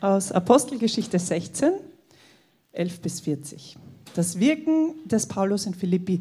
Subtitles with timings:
[0.00, 1.72] aus Apostelgeschichte 16,
[2.72, 3.76] 11 bis 40.
[4.14, 6.20] Das Wirken des Paulus in Philippi.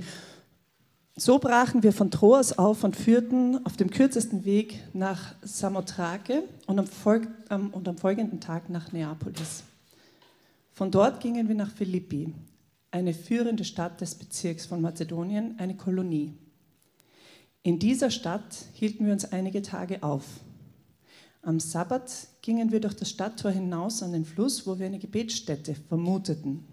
[1.16, 6.80] So brachen wir von Troas auf und führten auf dem kürzesten Weg nach Samothrake und
[6.80, 9.64] am, Folg und am folgenden Tag nach Neapolis.
[10.72, 12.34] Von dort gingen wir nach Philippi,
[12.92, 16.34] eine führende Stadt des Bezirks von Mazedonien, eine Kolonie.
[17.64, 20.24] In dieser Stadt hielten wir uns einige Tage auf.
[21.42, 25.76] Am Sabbat gingen wir durch das Stadttor hinaus an den Fluss, wo wir eine Gebetsstätte
[25.88, 26.66] vermuteten.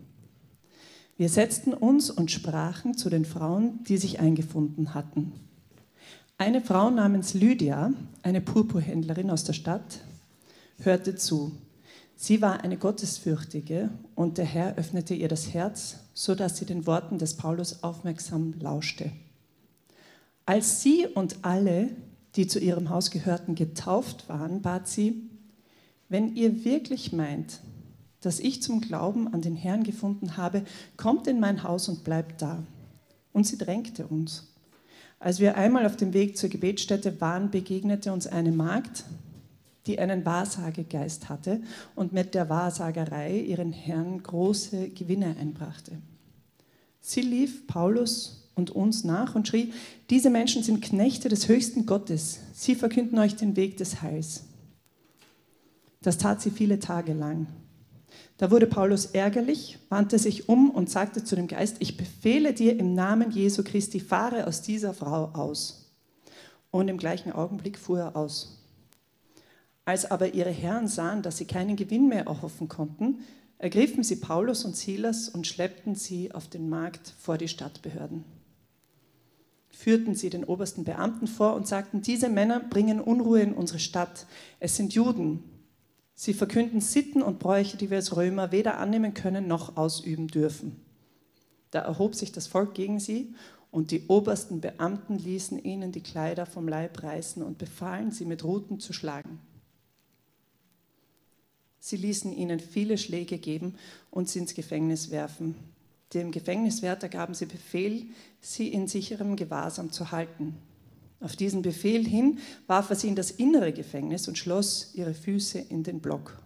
[1.16, 5.32] Wir setzten uns und sprachen zu den Frauen, die sich eingefunden hatten.
[6.36, 10.00] Eine Frau namens Lydia, eine Purpurhändlerin aus der Stadt,
[10.80, 11.52] hörte zu.
[12.16, 16.86] Sie war eine Gottesfürchtige und der Herr öffnete ihr das Herz, so dass sie den
[16.86, 19.12] Worten des Paulus aufmerksam lauschte.
[20.44, 21.90] Als sie und alle,
[22.36, 25.28] die zu ihrem Haus gehörten, getauft waren, bat sie,
[26.08, 27.60] wenn ihr wirklich meint,
[28.20, 30.62] dass ich zum Glauben an den Herrn gefunden habe,
[30.96, 32.62] kommt in mein Haus und bleibt da.
[33.32, 34.52] Und sie drängte uns.
[35.18, 39.04] Als wir einmal auf dem Weg zur Gebetsstätte waren, begegnete uns eine Magd,
[39.86, 41.60] die einen Wahrsagegeist hatte
[41.94, 45.92] und mit der Wahrsagerei ihren Herrn große Gewinne einbrachte.
[47.00, 49.72] Sie lief Paulus und uns nach und schrie,
[50.10, 54.44] diese Menschen sind Knechte des höchsten Gottes, sie verkünden euch den Weg des Heils.
[56.02, 57.46] Das tat sie viele Tage lang.
[58.38, 62.78] Da wurde Paulus ärgerlich, wandte sich um und sagte zu dem Geist, ich befehle dir
[62.78, 65.94] im Namen Jesu Christi, fahre aus dieser Frau aus.
[66.70, 68.62] Und im gleichen Augenblick fuhr er aus.
[69.84, 73.20] Als aber ihre Herren sahen, dass sie keinen Gewinn mehr erhoffen konnten,
[73.58, 78.35] ergriffen sie Paulus und Silas und schleppten sie auf den Markt vor die Stadtbehörden.
[79.76, 84.26] Führten sie den obersten Beamten vor und sagten, diese Männer bringen Unruhe in unsere Stadt.
[84.58, 85.42] Es sind Juden
[86.18, 90.80] Sie verkünden Sitten und Bräuche, die wir als Römer weder annehmen können noch ausüben dürfen.
[91.70, 93.34] Da erhob sich das Volk gegen sie
[93.70, 98.44] und die obersten Beamten ließen ihnen die Kleider vom Leib reißen und befahlen, sie mit
[98.44, 99.40] Ruten zu schlagen.
[101.80, 103.74] Sie ließen ihnen viele Schläge geben
[104.10, 105.54] und sie ins Gefängnis werfen.
[106.14, 108.06] Dem Gefängniswärter gaben sie Befehl,
[108.40, 110.56] sie in sicherem Gewahrsam zu halten.
[111.20, 115.58] Auf diesen Befehl hin warf er sie in das innere Gefängnis und schloss ihre Füße
[115.58, 116.38] in den Block.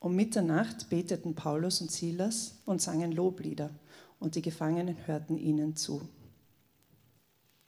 [0.00, 3.70] Um Mitternacht beteten Paulus und Silas und sangen Loblieder,
[4.18, 6.00] und die Gefangenen hörten ihnen zu.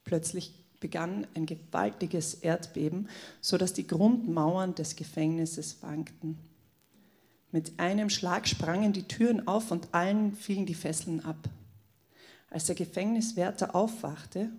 [0.05, 3.09] Plötzlich begann ein gewaltiges Erdbeben,
[3.41, 6.39] so dass die Grundmauern des Gefängnisses wankten.
[7.51, 11.49] Mit einem Schlag sprangen die Türen auf und allen fielen die Fesseln ab.
[12.51, 14.51] Als der Gefängniswärter aufwachte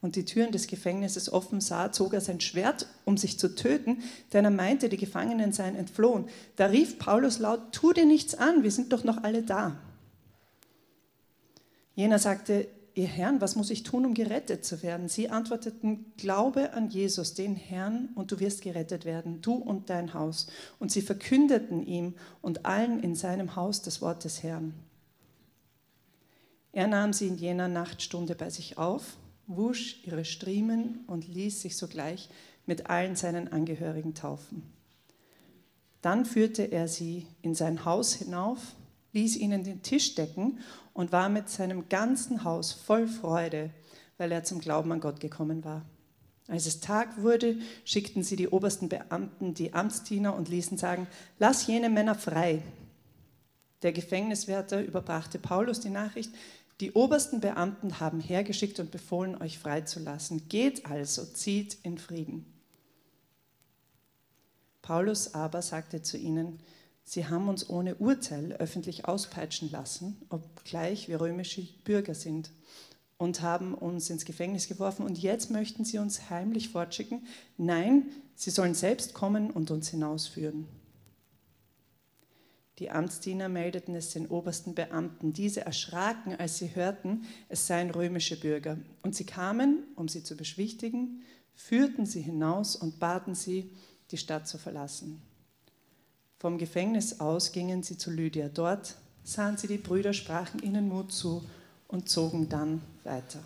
[0.00, 4.02] und die Türen des Gefängnisses offen sah, zog er sein Schwert, um sich zu töten,
[4.32, 6.26] denn er meinte, die Gefangenen seien entflohen.
[6.56, 9.76] Da rief Paulus laut, tu dir nichts an, wir sind doch noch alle da.
[11.94, 15.08] Jener sagte, ihr Herrn, was muss ich tun, um gerettet zu werden?
[15.08, 20.14] Sie antworteten, glaube an Jesus, den Herrn, und du wirst gerettet werden, du und dein
[20.14, 20.48] Haus.
[20.80, 24.74] Und sie verkündeten ihm und allen in seinem Haus das Wort des Herrn.
[26.72, 29.16] Er nahm sie in jener Nachtstunde bei sich auf
[29.48, 32.28] wusch ihre Striemen und ließ sich sogleich
[32.66, 34.62] mit allen seinen Angehörigen taufen.
[36.02, 38.60] Dann führte er sie in sein Haus hinauf,
[39.14, 40.58] ließ ihnen den Tisch decken
[40.98, 43.70] und war mit seinem ganzen Haus voll Freude,
[44.16, 45.84] weil er zum Glauben an Gott gekommen war.
[46.48, 47.54] Als es Tag wurde,
[47.84, 51.06] schickten sie die obersten Beamten, die Amtsdiener und ließen sagen,
[51.38, 52.64] lass jene Männer frei.
[53.82, 56.32] Der Gefängniswärter überbrachte Paulus die Nachricht,
[56.80, 60.48] die obersten Beamten haben hergeschickt und befohlen, euch freizulassen.
[60.48, 62.44] Geht also, zieht in Frieden.
[64.82, 66.58] Paulus aber sagte zu ihnen,
[67.08, 72.50] sie haben uns ohne Urteil öffentlich auspeitschen lassen, obgleich wir römische Bürger sind,
[73.16, 75.04] und haben uns ins Gefängnis geworfen.
[75.04, 77.26] Und jetzt möchten sie uns heimlich fortschicken.
[77.56, 80.68] Nein, sie sollen selbst kommen und uns hinausführen.
[82.78, 85.32] Die Amtsdiener meldeten es den obersten Beamten.
[85.32, 88.78] Diese erschraken, als sie hörten, es seien römische Bürger.
[89.02, 91.22] Und sie kamen, um sie zu beschwichtigen,
[91.56, 93.72] führten sie hinaus und baten sie,
[94.12, 95.20] die Stadt zu verlassen.
[96.38, 98.48] Vom Gefängnis aus gingen sie zu Lydia.
[98.48, 98.94] Dort
[99.24, 101.44] sahen sie die Brüder, sprachen ihnen Mut zu
[101.88, 103.42] und zogen dann weiter.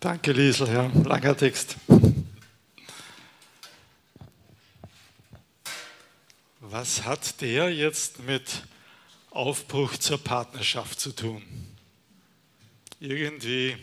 [0.00, 1.76] Danke, Liesel, ja, langer Text.
[6.60, 8.64] Was hat der jetzt mit
[9.30, 11.42] Aufbruch zur Partnerschaft zu tun?
[13.00, 13.76] Irgendwie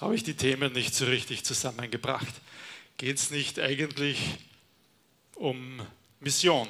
[0.00, 2.34] habe ich die Themen nicht so richtig zusammengebracht.
[2.96, 4.18] Geht es nicht eigentlich
[5.34, 5.80] um
[6.20, 6.68] Mission?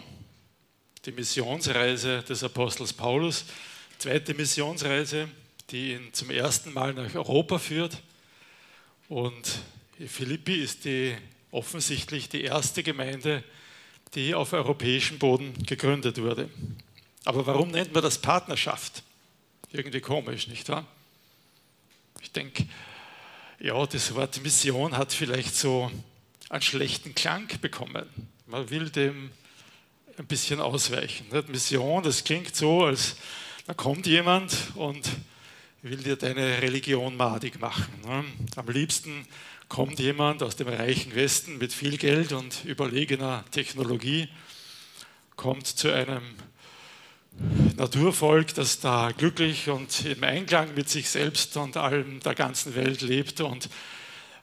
[1.04, 3.44] Die Missionsreise des Apostels Paulus,
[3.98, 5.28] zweite Missionsreise,
[5.70, 8.02] die ihn zum ersten Mal nach Europa führt.
[9.08, 9.60] Und
[10.06, 11.16] Philippi ist die,
[11.50, 13.42] offensichtlich die erste Gemeinde,
[14.14, 16.48] die auf europäischem Boden gegründet wurde.
[17.24, 19.02] Aber warum nennt man das Partnerschaft?
[19.70, 20.86] Irgendwie komisch, nicht wahr?
[22.22, 22.66] Ich denke,
[23.60, 25.90] ja, das Wort Mission hat vielleicht so
[26.48, 28.06] einen schlechten Klang bekommen.
[28.46, 29.30] Man will dem
[30.16, 31.26] ein bisschen ausweichen.
[31.48, 33.16] Mission, das klingt so, als
[33.66, 35.08] da kommt jemand und
[35.82, 37.92] will dir deine Religion madig machen.
[38.04, 38.24] Ne?
[38.56, 39.26] Am liebsten
[39.68, 44.28] kommt jemand aus dem reichen Westen mit viel Geld und überlegener Technologie,
[45.36, 46.22] kommt zu einem
[47.78, 53.02] Naturvolk, das da glücklich und im Einklang mit sich selbst und allem der ganzen Welt
[53.02, 53.68] lebt und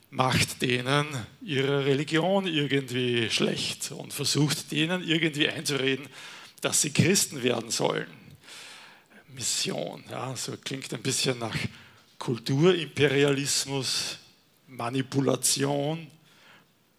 [0.10, 1.06] macht denen
[1.42, 6.08] ihre Religion irgendwie schlecht und versucht denen irgendwie einzureden,
[6.62, 8.08] dass sie Christen werden sollen.
[9.28, 11.58] Mission, ja, so klingt ein bisschen nach
[12.18, 14.18] Kulturimperialismus,
[14.68, 16.08] Manipulation,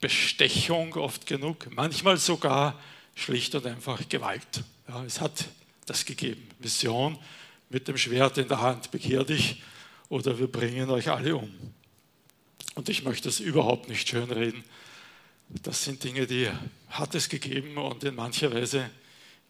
[0.00, 2.78] Bestechung oft genug, manchmal sogar
[3.14, 4.64] schlicht und einfach Gewalt.
[4.86, 5.46] Ja, es hat
[5.86, 6.48] das gegeben.
[6.58, 7.18] Mission
[7.70, 9.62] mit dem Schwert in der Hand, bekehr dich
[10.08, 11.50] oder wir bringen euch alle um.
[12.74, 14.62] Und ich möchte das überhaupt nicht schönreden.
[15.48, 16.50] Das sind Dinge, die
[16.88, 18.90] hat es gegeben und in mancher Weise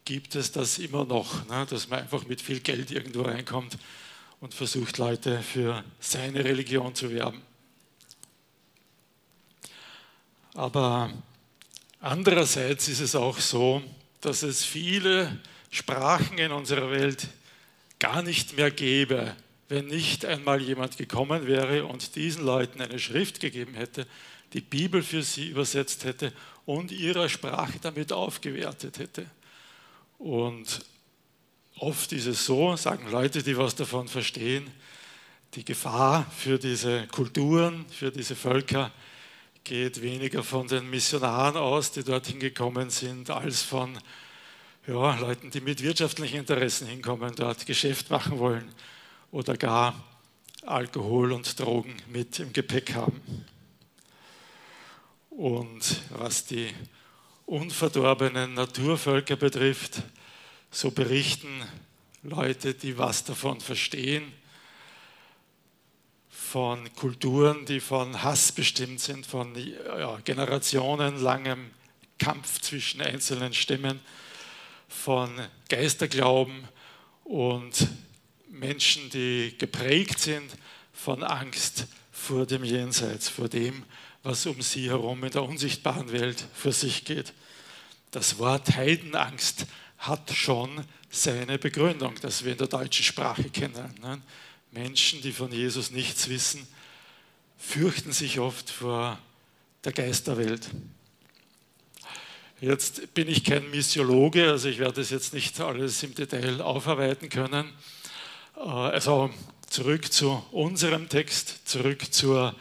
[0.04, 3.76] gibt es das immer noch, ne, dass man einfach mit viel Geld irgendwo reinkommt
[4.40, 7.42] und versucht, Leute für seine Religion zu werben.
[10.54, 11.12] Aber
[12.00, 13.82] andererseits ist es auch so,
[14.20, 15.40] dass es viele
[15.76, 17.28] Sprachen in unserer Welt
[17.99, 19.37] gar nicht mehr gäbe,
[19.69, 24.06] wenn nicht einmal jemand gekommen wäre und diesen Leuten eine Schrift gegeben hätte,
[24.55, 26.32] die Bibel für sie übersetzt hätte
[26.64, 29.26] und ihrer Sprache damit aufgewertet hätte.
[30.17, 30.81] Und
[31.79, 34.70] oft ist es so, sagen Leute, die was davon verstehen,
[35.56, 38.93] die Gefahr für diese Kulturen, für diese Völker
[39.62, 43.99] geht weniger von den Missionaren aus, die dorthin gekommen sind, als von
[44.86, 48.72] ja, Leuten, die mit wirtschaftlichen Interessen hinkommen, dort Geschäft machen wollen
[49.32, 50.04] oder gar
[50.64, 53.20] Alkohol und Drogen mit im Gepäck haben.
[55.30, 56.70] Und was die
[57.46, 60.02] unverdorbenen Naturvölker betrifft,
[60.70, 61.62] so berichten
[62.22, 64.32] Leute, die was davon verstehen,
[66.28, 71.70] von Kulturen, die von Hass bestimmt sind, von ja, generationenlangem
[72.18, 74.00] Kampf zwischen einzelnen Stämmen,
[74.88, 75.30] von
[75.68, 76.66] Geisterglauben
[77.24, 77.88] und
[78.48, 80.50] Menschen, die geprägt sind
[80.92, 83.84] von Angst vor dem Jenseits, vor dem,
[84.22, 87.32] was um sie herum in der unsichtbaren Welt vor sich geht.
[88.10, 89.66] Das Wort Heidenangst
[89.98, 93.94] hat schon seine Begründung, das wir in der deutschen Sprache kennen.
[94.00, 94.20] Ne?
[94.72, 96.66] Menschen, die von Jesus nichts wissen,
[97.58, 99.18] fürchten sich oft vor
[99.84, 100.68] der Geisterwelt.
[102.61, 107.29] Jetzt bin ich kein Missiologe, also ich werde das jetzt nicht alles im Detail aufarbeiten
[107.29, 107.70] können.
[108.56, 109.29] Äh, also
[109.69, 112.55] zurück zu unserem Text, zurück zur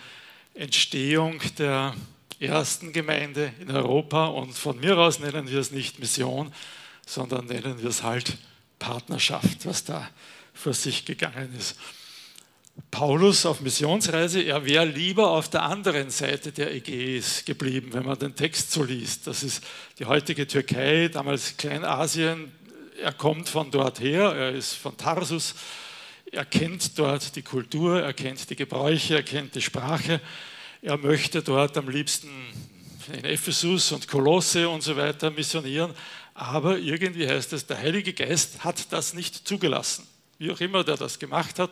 [0.53, 1.95] Entstehung der
[2.41, 6.51] ersten Gemeinde in Europa und von mir aus nennen wir es nicht Mission,
[7.05, 8.37] sondern nennen wir es halt
[8.79, 10.09] Partnerschaft, was da
[10.53, 11.77] vor sich gegangen ist.
[12.91, 18.17] Paulus auf Missionsreise, er wäre lieber auf der anderen Seite der Ägäis geblieben, wenn man
[18.17, 19.27] den Text so liest.
[19.27, 19.63] Das ist
[19.99, 22.51] die heutige Türkei, damals Kleinasien.
[23.01, 25.55] Er kommt von dort her, er ist von Tarsus,
[26.31, 30.21] er kennt dort die Kultur, er kennt die Gebräuche, er kennt die Sprache.
[30.81, 32.29] Er möchte dort am liebsten
[33.11, 35.93] in Ephesus und Kolosse und so weiter missionieren,
[36.33, 40.07] aber irgendwie heißt es, der Heilige Geist hat das nicht zugelassen.
[40.37, 41.71] Wie auch immer der das gemacht hat,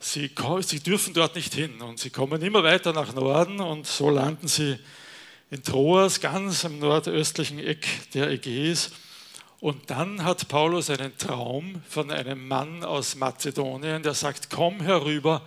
[0.00, 0.30] sie,
[0.62, 4.48] sie dürfen dort nicht hin und sie kommen immer weiter nach Norden und so landen
[4.48, 4.78] sie
[5.50, 8.90] in Troas, ganz am nordöstlichen Eck der Ägäis.
[9.60, 15.42] Und dann hat Paulus einen Traum von einem Mann aus Mazedonien, der sagt, komm herüber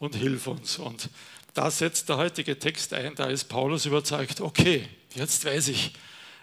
[0.00, 0.78] und hilf uns.
[0.78, 1.10] Und
[1.54, 5.92] da setzt der heutige Text ein, da ist Paulus überzeugt, okay, jetzt weiß ich,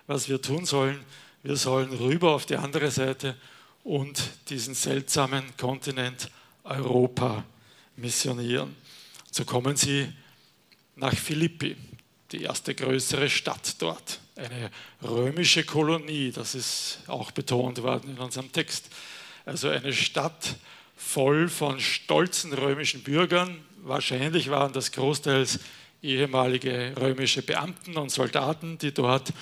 [0.07, 1.03] was wir tun sollen.
[1.43, 3.35] Wir sollen rüber auf die andere Seite
[3.83, 6.29] und diesen seltsamen Kontinent
[6.69, 7.43] Europa
[7.95, 8.75] missionieren.
[9.31, 10.11] So kommen sie
[10.95, 11.75] nach Philippi,
[12.31, 14.71] die erste größere Stadt dort, eine
[15.03, 18.89] römische Kolonie, das ist auch betont worden in unserem Text.
[19.45, 20.55] Also eine Stadt
[20.95, 25.59] voll von stolzen römischen Bürgern, wahrscheinlich waren das großteils
[26.01, 29.33] ehemalige römische Beamten und Soldaten, die dort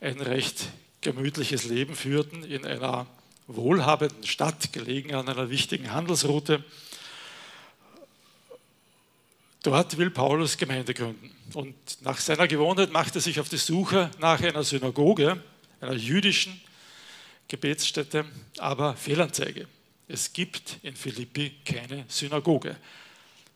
[0.00, 0.68] ein recht
[1.00, 3.06] gemütliches Leben führten in einer
[3.46, 6.64] wohlhabenden Stadt, gelegen an einer wichtigen Handelsroute.
[9.62, 11.34] Dort will Paulus Gemeinde gründen.
[11.54, 15.42] Und nach seiner Gewohnheit macht er sich auf die Suche nach einer Synagoge,
[15.80, 16.60] einer jüdischen
[17.48, 18.24] Gebetsstätte,
[18.58, 19.66] aber Fehlanzeige.
[20.08, 22.76] Es gibt in Philippi keine Synagoge.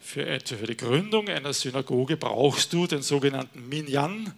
[0.01, 4.35] Für, für die Gründung einer Synagoge brauchst du den sogenannten Minyan.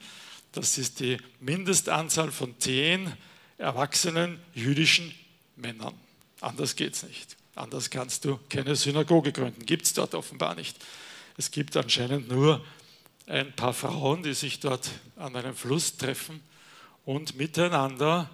[0.53, 3.13] Das ist die Mindestanzahl von zehn
[3.57, 5.15] erwachsenen jüdischen
[5.57, 5.95] Männern.
[6.41, 7.37] Anders geht es nicht.
[7.55, 9.67] Anders kannst du keine Synagoge gründen.
[9.67, 10.77] Gibt es dort offenbar nicht.
[11.37, 12.65] Es gibt anscheinend nur
[13.27, 16.41] ein paar Frauen, die sich dort an einem Fluss treffen
[17.05, 18.31] und miteinander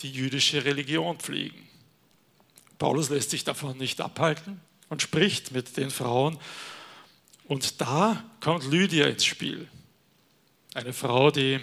[0.00, 1.68] die jüdische Religion pflegen.
[2.78, 6.38] Paulus lässt sich davon nicht abhalten und spricht mit den Frauen.
[7.44, 9.68] Und da kommt Lydia ins Spiel.
[10.74, 11.60] Eine Frau, die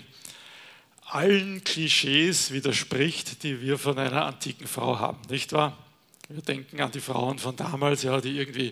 [1.12, 5.78] allen Klischees widerspricht, die wir von einer antiken Frau haben, nicht wahr?
[6.28, 8.72] Wir denken an die Frauen von damals, ja, die irgendwie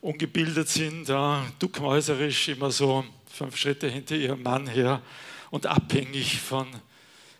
[0.00, 5.00] ungebildet sind, ja, duckmäuserisch, immer so fünf Schritte hinter ihrem Mann her
[5.50, 6.66] und abhängig von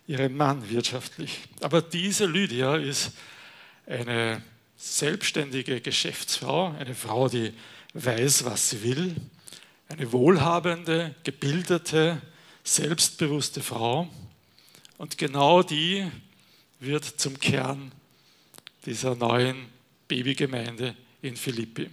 [0.07, 1.39] ihrem Mann wirtschaftlich.
[1.59, 3.11] Aber diese Lydia ist
[3.85, 4.41] eine
[4.77, 7.53] selbstständige Geschäftsfrau, eine Frau, die
[7.93, 9.15] weiß, was sie will,
[9.89, 12.21] eine wohlhabende, gebildete,
[12.63, 14.07] selbstbewusste Frau.
[15.01, 16.07] Und genau die
[16.79, 17.91] wird zum Kern
[18.85, 19.65] dieser neuen
[20.07, 21.89] Babygemeinde in Philippi.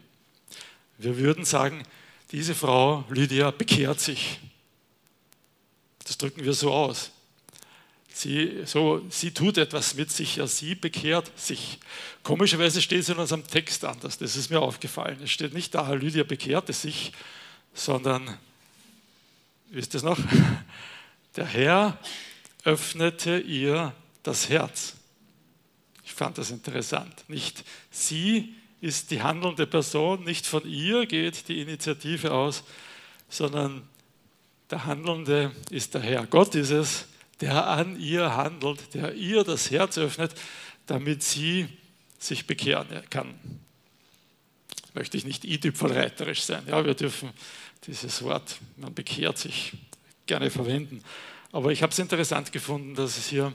[0.98, 1.84] Wir würden sagen,
[2.32, 4.40] diese Frau, Lydia, bekehrt sich.
[6.04, 7.10] Das drücken wir so aus.
[8.12, 11.78] Sie, so, sie tut etwas mit sich, ja, sie bekehrt sich.
[12.22, 15.18] Komischerweise steht es in unserem Text anders, das ist mir aufgefallen.
[15.24, 17.12] Es steht nicht da, Lydia bekehrte sich,
[17.72, 18.36] sondern,
[19.70, 20.18] wisst ihr es noch?
[21.36, 21.98] Der Herr
[22.64, 24.94] öffnete ihr das Herz.
[26.04, 27.24] Ich fand das interessant.
[27.28, 32.64] Nicht sie ist die handelnde Person, nicht von ihr geht die Initiative aus,
[33.28, 33.82] sondern
[34.70, 36.26] der Handelnde ist der Herr.
[36.26, 37.06] Gott ist es,
[37.40, 40.34] der an ihr handelt, der ihr das Herz öffnet,
[40.86, 41.68] damit sie
[42.18, 43.34] sich bekehren kann.
[44.94, 46.64] Möchte ich nicht i-typfelreiterisch sein.
[46.66, 47.30] Ja, wir dürfen
[47.86, 49.72] dieses Wort, man bekehrt sich,
[50.26, 51.02] gerne verwenden.
[51.52, 53.52] Aber ich habe es interessant gefunden, dass es hier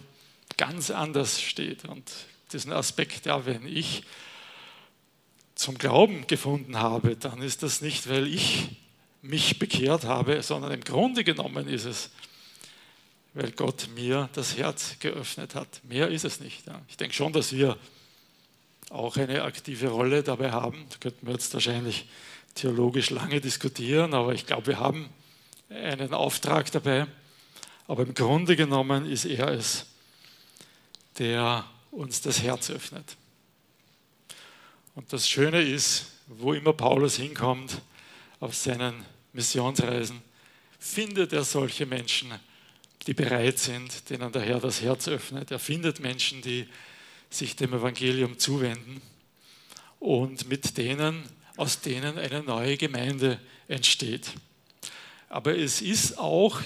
[0.57, 1.85] ganz anders steht.
[1.85, 2.11] Und
[2.51, 4.03] diesen Aspekt, ja, wenn ich
[5.55, 8.69] zum Glauben gefunden habe, dann ist das nicht, weil ich
[9.21, 12.09] mich bekehrt habe, sondern im Grunde genommen ist es,
[13.33, 15.81] weil Gott mir das Herz geöffnet hat.
[15.83, 16.63] Mehr ist es nicht.
[16.87, 17.77] Ich denke schon, dass wir
[18.89, 20.85] auch eine aktive Rolle dabei haben.
[20.89, 22.07] Da könnten wir jetzt wahrscheinlich
[22.55, 25.09] theologisch lange diskutieren, aber ich glaube, wir haben
[25.69, 27.07] einen Auftrag dabei.
[27.87, 29.85] Aber im Grunde genommen ist er es,
[31.17, 33.17] der uns das Herz öffnet.
[34.95, 37.81] Und das Schöne ist, wo immer Paulus hinkommt
[38.39, 40.21] auf seinen Missionsreisen,
[40.79, 42.31] findet er solche Menschen,
[43.07, 45.51] die bereit sind, denen der Herr das Herz öffnet.
[45.51, 46.67] Er findet Menschen, die
[47.29, 49.01] sich dem Evangelium zuwenden
[49.99, 51.23] und mit denen,
[51.57, 54.31] aus denen eine neue Gemeinde entsteht.
[55.29, 56.61] Aber es ist auch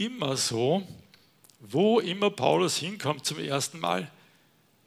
[0.00, 0.86] immer so,
[1.60, 4.10] wo immer Paulus hinkommt zum ersten Mal,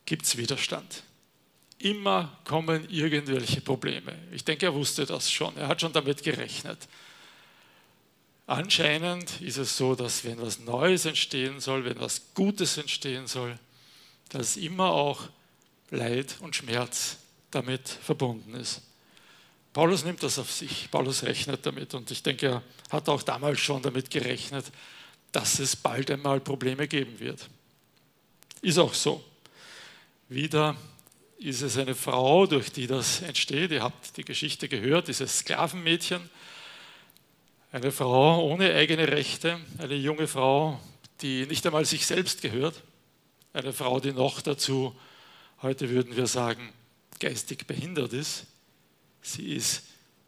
[0.05, 1.03] gibt es Widerstand.
[1.77, 4.17] Immer kommen irgendwelche Probleme.
[4.31, 5.55] Ich denke, er wusste das schon.
[5.55, 6.87] Er hat schon damit gerechnet.
[8.47, 13.57] Anscheinend ist es so, dass wenn was Neues entstehen soll, wenn was Gutes entstehen soll,
[14.29, 15.29] dass immer auch
[15.91, 17.17] Leid und Schmerz
[17.51, 18.81] damit verbunden ist.
[19.73, 23.59] Paulus nimmt das auf sich, Paulus rechnet damit und ich denke, er hat auch damals
[23.59, 24.65] schon damit gerechnet,
[25.33, 27.49] dass es bald einmal Probleme geben wird.
[28.61, 29.21] Ist auch so.
[30.29, 30.77] Wieder
[31.37, 33.71] ist es eine Frau, durch die das entsteht.
[33.71, 36.29] Ihr habt die Geschichte gehört, dieses Sklavenmädchen.
[37.73, 40.79] Eine Frau ohne eigene Rechte, eine junge Frau,
[41.21, 42.81] die nicht einmal sich selbst gehört.
[43.51, 44.95] Eine Frau, die noch dazu,
[45.61, 46.71] heute würden wir sagen,
[47.19, 48.45] geistig behindert ist.
[49.21, 49.83] Sie ist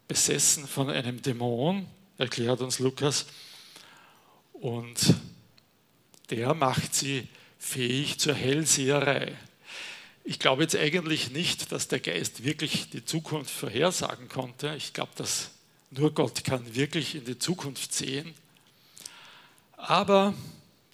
[0.07, 1.85] besessen von einem Dämon,
[2.17, 3.27] erklärt uns Lukas.
[4.61, 5.15] Und
[6.29, 7.27] der macht sie
[7.59, 9.37] fähig zur Hellseherei.
[10.23, 14.73] Ich glaube jetzt eigentlich nicht, dass der Geist wirklich die Zukunft vorhersagen konnte.
[14.75, 15.51] Ich glaube, dass
[15.91, 18.33] nur Gott kann wirklich in die Zukunft sehen.
[19.77, 20.33] Aber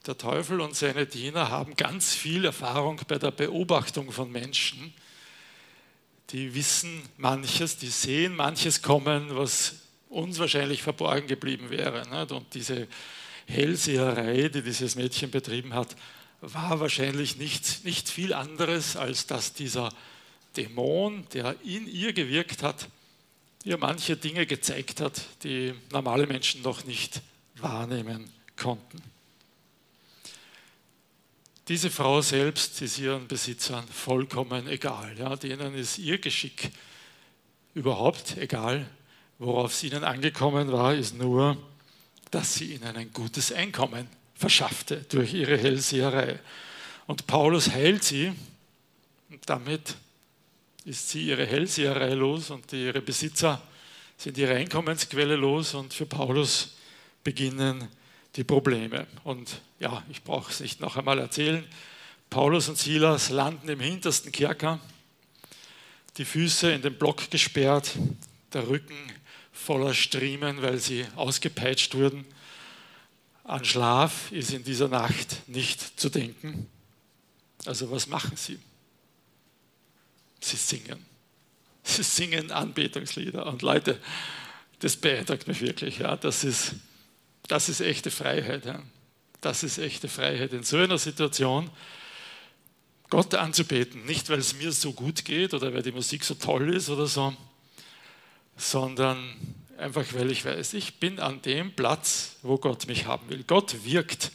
[0.06, 4.94] der Teufel und seine Diener haben ganz viel Erfahrung bei der Beobachtung von Menschen,
[6.32, 9.76] die wissen manches, die sehen manches kommen, was
[10.10, 12.04] uns wahrscheinlich verborgen geblieben wäre.
[12.34, 12.88] Und diese
[13.52, 15.96] Hellseherei, die dieses Mädchen betrieben hat,
[16.42, 19.94] war wahrscheinlich nicht, nicht viel anderes, als dass dieser
[20.58, 22.88] Dämon, der in ihr gewirkt hat,
[23.64, 27.22] ihr manche Dinge gezeigt hat, die normale Menschen noch nicht
[27.58, 29.02] wahrnehmen konnten.
[31.68, 35.16] Diese Frau selbst ist ihren Besitzern vollkommen egal.
[35.18, 36.72] Ja, denen ist ihr Geschick
[37.76, 38.90] überhaupt egal.
[39.38, 41.58] Worauf es ihnen angekommen war, ist nur,
[42.32, 46.40] dass sie ihnen ein gutes Einkommen verschaffte durch ihre Hellseherei.
[47.08, 48.32] Und Paulus heilt sie
[49.30, 49.96] und damit
[50.86, 53.62] ist sie ihre Hellseherei los und ihre Besitzer
[54.18, 56.76] sind ihre Einkommensquelle los und für Paulus
[57.24, 57.88] beginnen
[58.36, 59.08] die Probleme.
[59.24, 61.66] Und ja, ich brauche es nicht noch einmal erzählen.
[62.30, 64.80] Paulus und Silas landen im hintersten Kerker,
[66.18, 67.92] die Füße in den Block gesperrt,
[68.54, 68.96] der Rücken
[69.52, 72.26] voller Striemen, weil sie ausgepeitscht wurden.
[73.44, 76.68] An Schlaf ist in dieser Nacht nicht zu denken.
[77.66, 78.60] Also was machen sie?
[80.40, 81.06] Sie singen.
[81.84, 83.46] Sie singen Anbetungslieder.
[83.46, 84.00] Und Leute,
[84.80, 86.00] das beeindruckt mich wirklich.
[86.00, 86.16] Ja.
[86.16, 86.76] Das, ist,
[87.48, 88.66] das ist echte Freiheit.
[88.66, 88.82] Ja.
[89.42, 90.54] Das ist echte Freiheit.
[90.54, 91.70] In so einer Situation
[93.10, 96.74] Gott anzubeten, nicht weil es mir so gut geht oder weil die Musik so toll
[96.74, 97.36] ist oder so,
[98.62, 99.36] sondern
[99.78, 103.44] einfach weil ich weiß, ich bin an dem Platz, wo Gott mich haben will.
[103.44, 104.32] Gott wirkt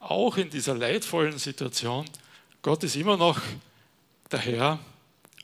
[0.00, 2.04] auch in dieser leidvollen Situation.
[2.60, 3.40] Gott ist immer noch
[4.30, 4.78] der Herr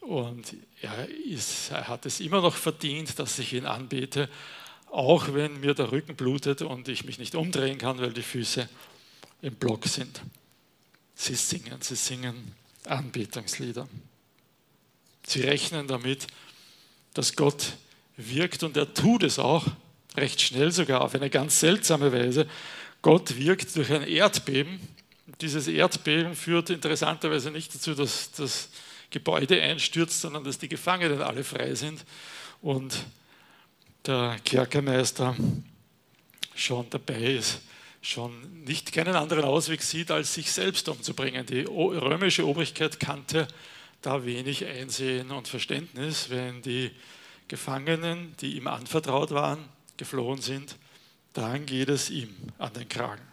[0.02, 4.28] und er, ist, er hat es immer noch verdient, dass ich ihn anbete,
[4.90, 8.68] auch wenn mir der Rücken blutet und ich mich nicht umdrehen kann, weil die Füße
[9.40, 10.20] im Block sind.
[11.14, 13.88] Sie singen, sie singen Anbetungslieder.
[15.26, 16.26] Sie rechnen damit,
[17.14, 17.74] dass Gott
[18.28, 19.66] wirkt und er tut es auch,
[20.16, 22.46] recht schnell sogar, auf eine ganz seltsame Weise.
[23.02, 24.80] Gott wirkt durch ein Erdbeben.
[25.40, 28.68] Dieses Erdbeben führt interessanterweise nicht dazu, dass das
[29.10, 32.04] Gebäude einstürzt, sondern dass die Gefangenen alle frei sind
[32.62, 33.04] und
[34.06, 35.36] der Kerkermeister
[36.54, 37.60] schon dabei ist,
[38.02, 41.44] schon nicht keinen anderen Ausweg sieht, als sich selbst umzubringen.
[41.46, 43.46] Die römische Obrigkeit kannte
[44.02, 46.90] da wenig Einsehen und Verständnis, wenn die
[47.50, 49.58] Gefangenen, die ihm anvertraut waren,
[49.96, 50.76] geflohen sind,
[51.32, 53.26] dann geht es ihm an den Kragen.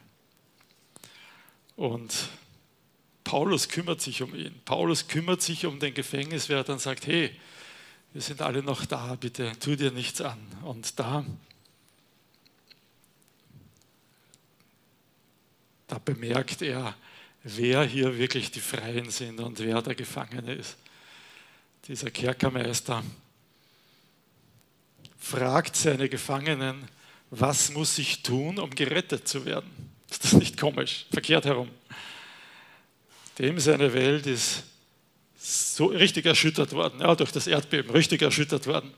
[1.75, 2.29] Und
[3.23, 4.59] Paulus kümmert sich um ihn.
[4.65, 7.31] Paulus kümmert sich um den Gefängniswärter und sagt, hey,
[8.11, 10.39] wir sind alle noch da, bitte tu dir nichts an.
[10.63, 11.23] Und da,
[15.85, 16.95] da bemerkt er,
[17.43, 20.75] wer hier wirklich die Freien sind und wer der Gefangene ist.
[21.87, 23.03] Dieser Kerkermeister
[25.27, 26.87] fragt seine Gefangenen,
[27.31, 29.69] was muss ich tun, um gerettet zu werden?
[30.09, 31.05] Ist das nicht komisch?
[31.11, 31.69] Verkehrt herum.
[33.37, 34.63] Dem seine Welt ist
[35.37, 38.93] so richtig erschüttert worden, ja, durch das Erdbeben richtig erschüttert worden.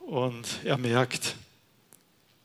[0.00, 1.36] Und er merkt,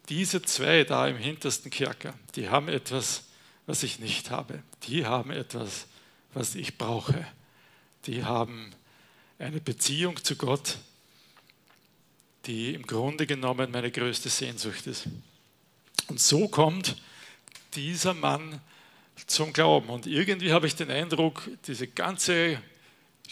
[0.08, 3.26] diese zwei da im hintersten Kerker, die haben etwas,
[3.66, 4.64] was ich nicht habe.
[4.84, 5.88] Die haben etwas,
[6.34, 7.28] was ich brauche.
[8.06, 8.72] Die haben
[9.38, 10.78] eine Beziehung zu Gott,
[12.46, 15.08] die im Grunde genommen meine größte Sehnsucht ist.
[16.08, 16.96] Und so kommt
[17.76, 18.60] dieser Mann
[19.28, 19.90] zum Glauben.
[19.90, 22.62] Und irgendwie habe ich den Eindruck, diese ganze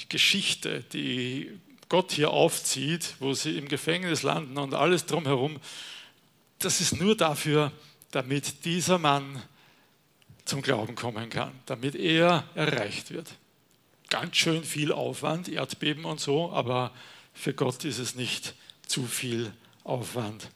[0.08, 5.60] Geschichte, die Gott hier aufzieht, wo sie im Gefängnis landen und alles drumherum,
[6.60, 7.72] das ist nur dafür,
[8.12, 9.42] damit dieser Mann
[10.46, 13.28] zum Glauben kommen kann, damit er erreicht wird.
[14.10, 16.92] Ganz schön viel Aufwand, Erdbeben und so, aber
[17.34, 18.56] für Gott ist es nicht
[18.90, 20.50] zu viel Aufwand,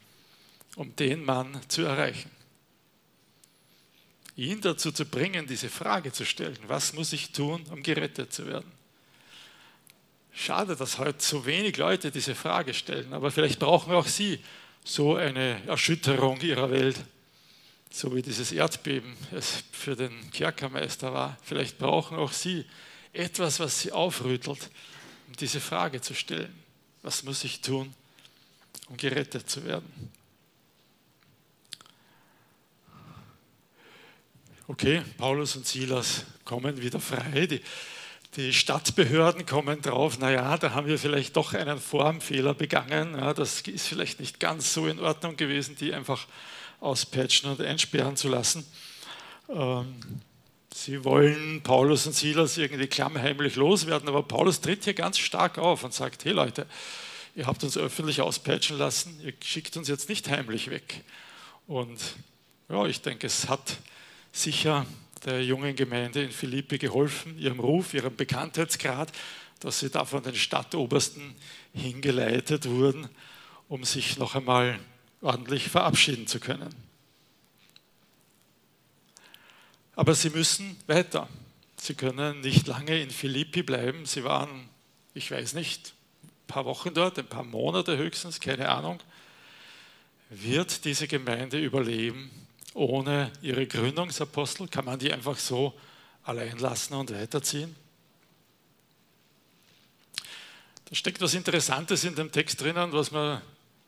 [0.76, 2.30] um den Mann zu erreichen
[4.36, 8.48] ihn dazu zu bringen, diese Frage zu stellen, was muss ich tun, um gerettet zu
[8.48, 8.72] werden?
[10.32, 14.39] Schade, dass heute so wenig Leute diese Frage stellen, aber vielleicht brauchen auch Sie
[14.84, 17.00] so eine Erschütterung Ihrer Welt,
[17.91, 21.38] so wie dieses Erdbeben es für den Kerkermeister war.
[21.43, 22.65] Vielleicht brauchen auch Sie
[23.13, 24.72] etwas, was Sie aufrüttelt,
[25.28, 26.54] um diese Frage zu stellen.
[27.04, 27.93] Was muss ich tun,
[28.89, 30.12] um gerettet zu werden?
[34.67, 37.47] okay, Paulus und Silas kommen wieder frei.
[37.47, 37.62] Die,
[38.36, 43.15] die Stadtbehörden kommen drauf, naja, da haben wir vielleicht doch einen Formfehler begangen.
[43.15, 46.27] Ja, das ist vielleicht nicht ganz so in Ordnung gewesen, die einfach
[46.79, 48.65] auspatchen und einsperren zu lassen.
[49.49, 49.95] Ähm,
[50.75, 55.83] Sie wollen Paulus und Silas irgendwie klammheimlich loswerden, aber Paulus tritt hier ganz stark auf
[55.83, 56.65] und sagt, hey Leute,
[57.36, 61.04] ihr habt uns öffentlich auspeitschen lassen, ihr schickt uns jetzt nicht heimlich weg.
[61.67, 62.00] Und
[62.69, 63.78] ja, ich denke, es hat
[64.32, 64.86] sicher
[65.26, 69.12] der jungen Gemeinde in Philippi geholfen, ihrem Ruf, ihrem Bekanntheitsgrad,
[69.60, 71.36] dass sie da von den Stadtobersten
[71.74, 73.08] hingeleitet wurden,
[73.69, 74.80] um sich noch einmal
[75.22, 76.74] ordentlich verabschieden zu können.
[79.96, 81.30] Aber sie müssen weiter.
[81.78, 84.06] Sie können nicht lange in Philippi bleiben.
[84.06, 84.69] Sie waren,
[85.13, 85.93] ich weiß nicht,
[86.54, 89.00] paar Wochen dort, ein paar Monate höchstens, keine Ahnung.
[90.30, 92.30] Wird diese Gemeinde überleben
[92.76, 94.68] ohne ihre Gründungsapostel?
[94.68, 95.74] Kann man die einfach so
[96.24, 97.76] allein lassen und weiterziehen?
[100.86, 103.42] Da steckt was Interessantes in dem Text drinnen, was man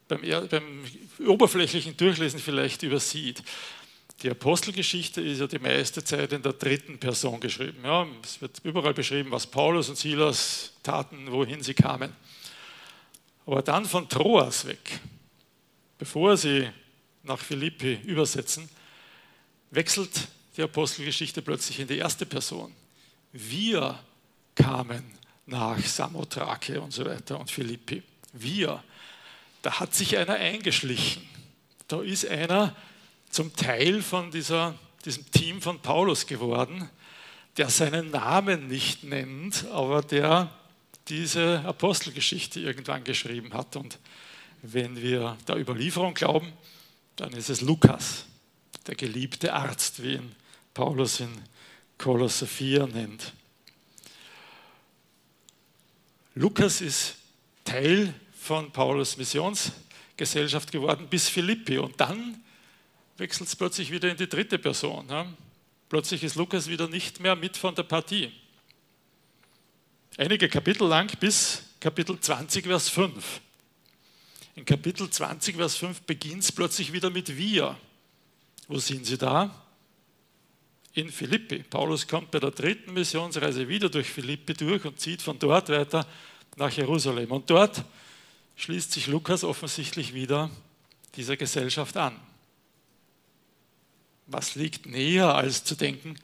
[0.08, 0.86] beim, beim
[1.24, 3.44] oberflächlichen Durchlesen vielleicht übersieht.
[4.24, 7.84] Die Apostelgeschichte ist ja die meiste Zeit in der dritten Person geschrieben.
[7.84, 12.12] Ja, es wird überall beschrieben, was Paulus und Silas taten, wohin sie kamen.
[13.46, 15.00] Aber dann von Troas weg,
[15.98, 16.70] bevor sie
[17.24, 18.70] nach Philippi übersetzen,
[19.72, 20.28] wechselt
[20.58, 22.74] die Apostelgeschichte plötzlich in die erste Person.
[23.32, 24.00] Wir
[24.56, 25.04] kamen
[25.46, 28.02] nach Samothrake und so weiter und Philippi.
[28.34, 28.84] Wir.
[29.62, 31.28] Da hat sich einer eingeschlichen.
[31.88, 32.76] Da ist einer
[33.30, 36.90] zum Teil von dieser, diesem Team von Paulus geworden,
[37.58, 40.50] der seinen Namen nicht nennt, aber der
[41.08, 43.76] diese Apostelgeschichte irgendwann geschrieben hat.
[43.76, 44.00] Und
[44.62, 46.52] wenn wir der Überlieferung glauben,
[47.16, 48.26] dann ist es Lukas,
[48.88, 50.36] der geliebte Arzt, wie ihn
[50.74, 51.30] Paulus in
[51.98, 53.34] Kolosser 4 nennt.
[56.34, 57.16] Lukas ist
[57.64, 62.44] Teil von Paulus Missionsgesellschaft geworden bis Philippi und dann
[63.18, 65.08] wechselt es plötzlich wieder in die dritte Person.
[65.88, 68.32] Plötzlich ist Lukas wieder nicht mehr mit von der Partie.
[70.18, 73.42] Einige Kapitel lang bis Kapitel 20, Vers 5.
[74.56, 77.78] In Kapitel 20, Vers 5 beginnt es plötzlich wieder mit wir.
[78.70, 79.54] Wo sind sie da?
[80.94, 81.64] In Philippi.
[81.64, 86.08] Paulus kommt bei der dritten Missionsreise wieder durch Philippi durch und zieht von dort weiter
[86.56, 87.32] nach Jerusalem.
[87.32, 87.84] Und dort
[88.56, 90.50] schließt sich Lukas offensichtlich wieder
[91.18, 92.18] dieser Gesellschaft an.
[94.28, 96.18] Was liegt näher als zu denken,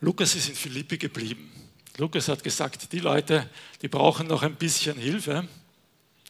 [0.00, 1.61] Lukas ist in Philippi geblieben.
[1.98, 3.48] Lukas hat gesagt, die Leute,
[3.82, 5.46] die brauchen noch ein bisschen Hilfe.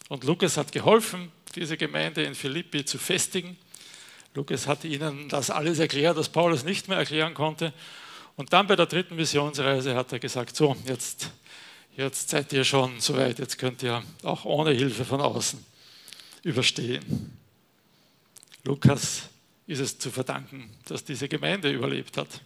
[0.09, 3.57] Und Lukas hat geholfen, diese Gemeinde in Philippi zu festigen.
[4.35, 7.72] Lukas hat ihnen das alles erklärt, was Paulus nicht mehr erklären konnte.
[8.37, 11.31] Und dann bei der dritten Missionsreise hat er gesagt, so, jetzt,
[11.96, 15.64] jetzt seid ihr schon soweit, jetzt könnt ihr auch ohne Hilfe von außen
[16.42, 17.38] überstehen.
[18.64, 19.29] Lukas
[19.66, 22.40] ist es zu verdanken, dass diese Gemeinde überlebt hat.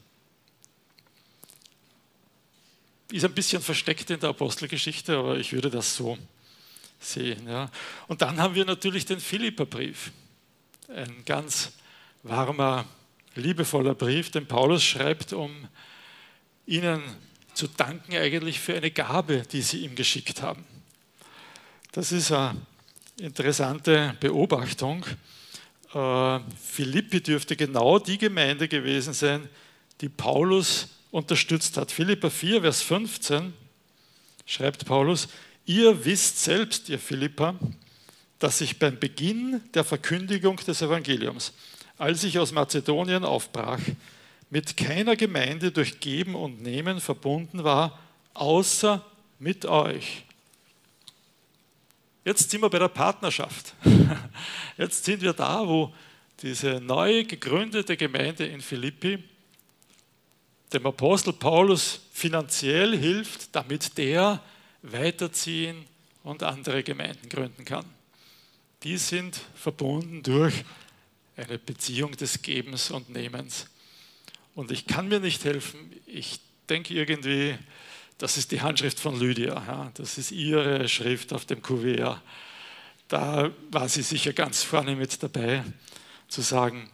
[3.11, 6.19] Ist ein bisschen versteckt in der Apostelgeschichte, aber ich würde das so
[6.99, 7.47] sehen.
[7.49, 7.71] Ja.
[8.09, 10.11] Und dann haben wir natürlich den Philipperbrief,
[10.88, 11.73] ein ganz
[12.23, 12.85] warmer,
[13.35, 15.69] liebevoller Brief, den Paulus schreibt, um
[16.66, 17.03] ihnen
[17.55, 20.64] zu danken eigentlich für eine Gabe, die sie ihm geschickt haben.
[21.92, 22.61] Das ist eine
[23.19, 25.05] interessante Beobachtung.
[25.95, 29.49] Äh, Philippi dürfte genau die Gemeinde gewesen sein,
[30.01, 31.92] die Paulus unterstützt hat.
[31.92, 33.53] Philippa 4, Vers 15
[34.45, 35.29] schreibt Paulus,
[35.64, 37.55] ihr wisst selbst, ihr Philippa,
[38.38, 41.53] dass ich beim Beginn der Verkündigung des Evangeliums,
[41.99, 43.81] als ich aus Mazedonien aufbrach,
[44.51, 47.99] mit keiner Gemeinde durch Geben und Nehmen verbunden war,
[48.35, 49.05] außer
[49.38, 50.25] mit euch.
[52.25, 53.75] Jetzt sind wir bei der Partnerschaft.
[54.77, 55.95] Jetzt sind wir da, wo
[56.42, 59.23] diese neu gegründete Gemeinde in Philippi
[60.72, 64.42] dem Apostel Paulus finanziell hilft, damit der
[64.83, 65.85] weiterziehen
[66.22, 67.85] und andere Gemeinden gründen kann.
[68.83, 70.64] Die sind verbunden durch
[71.37, 73.66] eine Beziehung des Gebens und Nehmens.
[74.55, 77.57] Und ich kann mir nicht helfen, ich denke irgendwie,
[78.18, 79.55] das ist die Handschrift von Lydia.
[79.66, 79.90] Ja.
[79.94, 82.20] Das ist ihre Schrift auf dem Kuvert.
[83.09, 85.62] Da war sie sicher ganz vorne mit dabei,
[86.29, 86.90] zu sagen,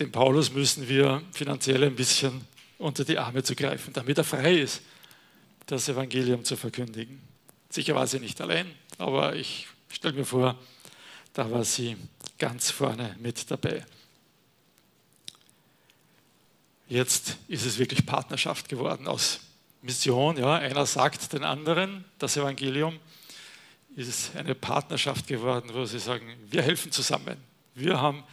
[0.00, 2.44] dem Paulus müssen wir finanziell ein bisschen
[2.80, 4.80] unter die Arme zu greifen, damit er frei ist,
[5.66, 7.20] das Evangelium zu verkündigen.
[7.68, 10.58] Sicher war sie nicht allein, aber ich stelle mir vor,
[11.34, 11.96] da war sie
[12.38, 13.84] ganz vorne mit dabei.
[16.88, 19.40] Jetzt ist es wirklich Partnerschaft geworden aus
[19.82, 22.98] Mission, ja, einer sagt den anderen das Evangelium,
[23.94, 27.36] ist eine Partnerschaft geworden, wo sie sagen, wir helfen zusammen.
[27.74, 28.24] Wir haben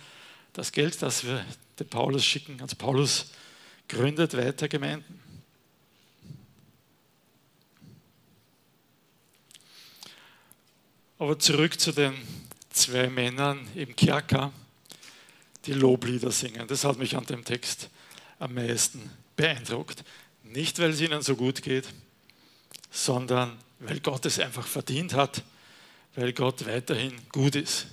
[0.53, 1.45] das Geld, das wir
[1.79, 3.31] dem Paulus schicken, ans Paulus
[3.87, 5.19] gründet weiter Gemeinden.
[11.19, 12.13] Aber zurück zu den
[12.69, 14.53] zwei Männern im Kerker,
[15.65, 16.67] die Loblieder singen.
[16.67, 17.89] Das hat mich an dem Text
[18.39, 20.03] am meisten beeindruckt.
[20.43, 21.87] Nicht, weil es ihnen so gut geht,
[22.91, 25.43] sondern weil Gott es einfach verdient hat,
[26.15, 27.87] weil Gott weiterhin gut ist.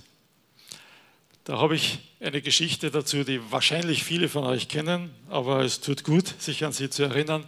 [1.45, 6.03] Da habe ich eine Geschichte dazu, die wahrscheinlich viele von euch kennen, aber es tut
[6.03, 7.45] gut, sich an sie zu erinnern.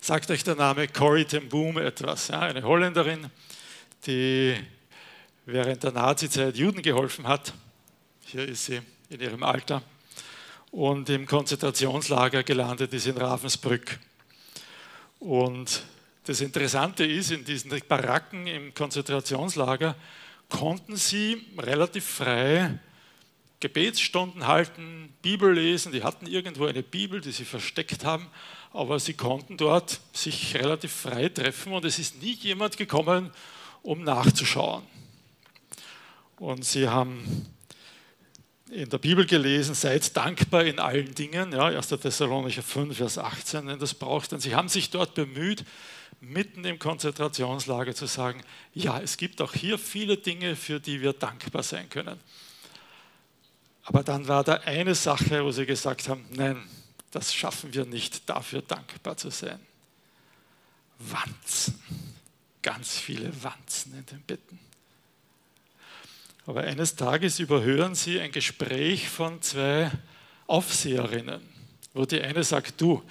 [0.00, 3.28] Sagt euch der Name Corrie ten Boom etwas, ja, eine Holländerin,
[4.06, 4.54] die
[5.44, 7.52] während der Nazizeit Juden geholfen hat.
[8.26, 9.82] Hier ist sie in ihrem Alter
[10.70, 13.98] und im Konzentrationslager gelandet ist in Ravensbrück.
[15.18, 15.82] Und
[16.26, 19.96] das Interessante ist, in diesen Baracken im Konzentrationslager
[20.48, 22.78] konnten sie relativ frei
[23.62, 25.92] Gebetsstunden halten, Bibel lesen.
[25.92, 28.26] Die hatten irgendwo eine Bibel, die sie versteckt haben,
[28.72, 33.30] aber sie konnten dort sich relativ frei treffen und es ist nie jemand gekommen,
[33.82, 34.82] um nachzuschauen.
[36.38, 37.46] Und sie haben
[38.68, 41.86] in der Bibel gelesen, seid dankbar in allen Dingen, ja, 1.
[41.88, 44.32] Thessalonicher 5, Vers 18, wenn das braucht.
[44.32, 45.64] Denn sie haben sich dort bemüht,
[46.20, 48.42] mitten im Konzentrationslager zu sagen,
[48.74, 52.18] ja, es gibt auch hier viele Dinge, für die wir dankbar sein können.
[53.84, 56.62] Aber dann war da eine Sache, wo sie gesagt haben, nein,
[57.10, 59.60] das schaffen wir nicht, dafür dankbar zu sein.
[60.98, 61.80] Wanzen,
[62.62, 64.58] ganz viele Wanzen in den Betten.
[66.46, 69.90] Aber eines Tages überhören sie ein Gespräch von zwei
[70.46, 71.40] Aufseherinnen,
[71.92, 73.02] wo die eine sagt, du,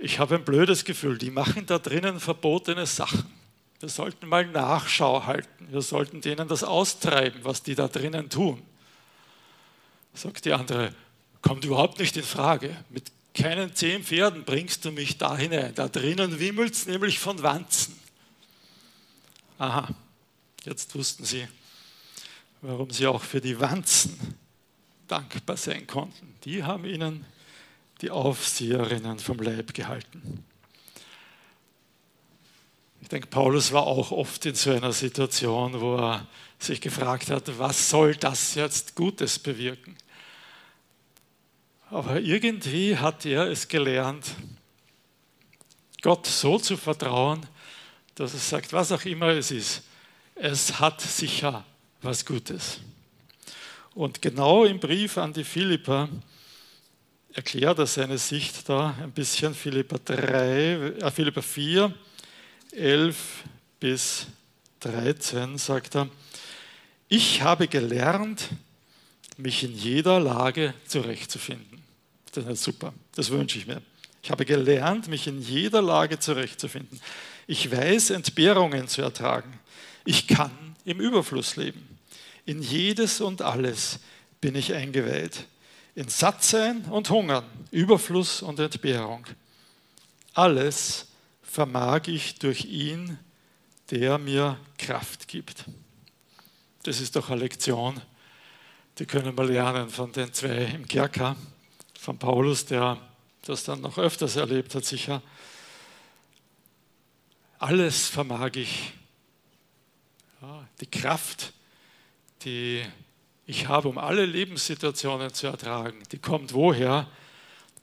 [0.00, 3.24] ich habe ein blödes Gefühl, die machen da drinnen verbotene Sachen.
[3.78, 8.62] Wir sollten mal Nachschau halten, wir sollten denen das austreiben, was die da drinnen tun.
[10.14, 10.94] Sagt die andere,
[11.40, 12.76] kommt überhaupt nicht in Frage.
[12.90, 15.74] Mit keinen zehn Pferden bringst du mich da hinein.
[15.74, 17.98] Da drinnen wimmelt es nämlich von Wanzen.
[19.58, 19.88] Aha,
[20.64, 21.46] jetzt wussten sie,
[22.60, 24.36] warum sie auch für die Wanzen
[25.08, 26.34] dankbar sein konnten.
[26.44, 27.24] Die haben ihnen
[28.00, 30.44] die Aufseherinnen vom Leib gehalten.
[33.00, 36.26] Ich denke, Paulus war auch oft in so einer Situation, wo er
[36.62, 39.96] sich gefragt hat, was soll das jetzt Gutes bewirken?
[41.90, 44.34] Aber irgendwie hat er es gelernt,
[46.00, 47.46] Gott so zu vertrauen,
[48.14, 49.82] dass er sagt, was auch immer es ist,
[50.34, 51.64] es hat sicher
[52.00, 52.80] was Gutes.
[53.94, 56.08] Und genau im Brief an die Philipper
[57.32, 61.94] erklärt er seine Sicht da ein bisschen, Philippa, 3, äh, Philippa 4,
[62.72, 63.44] 11
[63.78, 64.26] bis
[64.80, 66.08] 13 sagt er,
[67.12, 68.48] ich habe gelernt,
[69.36, 71.82] mich in jeder Lage zurechtzufinden.
[72.32, 73.82] Das ist super, das wünsche ich mir.
[74.22, 76.98] Ich habe gelernt, mich in jeder Lage zurechtzufinden.
[77.46, 79.60] Ich weiß, Entbehrungen zu ertragen.
[80.06, 80.52] Ich kann
[80.86, 81.86] im Überfluss leben.
[82.46, 83.98] In jedes und alles
[84.40, 85.44] bin ich eingeweiht.
[85.94, 89.26] In Sattsein und Hungern, Überfluss und Entbehrung.
[90.32, 91.08] Alles
[91.42, 93.18] vermag ich durch ihn,
[93.90, 95.66] der mir Kraft gibt.
[96.84, 98.00] Das ist doch eine Lektion,
[98.98, 101.36] die können wir lernen von den zwei im Kerker,
[101.98, 102.98] von Paulus, der
[103.42, 105.22] das dann noch öfters erlebt hat, sicher.
[107.60, 108.92] Alles vermag ich.
[110.40, 111.52] Ja, die Kraft,
[112.44, 112.84] die
[113.46, 117.08] ich habe, um alle Lebenssituationen zu ertragen, die kommt woher?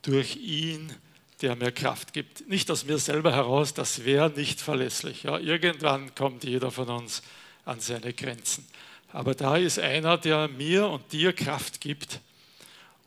[0.01, 0.93] Durch ihn,
[1.41, 2.49] der mir Kraft gibt.
[2.49, 5.23] Nicht aus mir selber heraus, das wäre nicht verlässlich.
[5.23, 7.21] Ja, irgendwann kommt jeder von uns
[7.63, 8.65] an seine Grenzen.
[9.11, 12.19] Aber da ist einer, der mir und dir Kraft gibt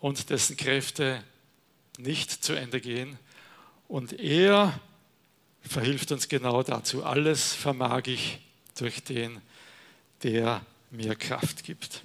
[0.01, 1.23] und dessen Kräfte
[1.97, 3.19] nicht zu Ende gehen.
[3.87, 4.79] Und er
[5.61, 7.05] verhilft uns genau dazu.
[7.05, 8.41] Alles vermag ich
[8.77, 9.41] durch den,
[10.23, 12.03] der mir Kraft gibt.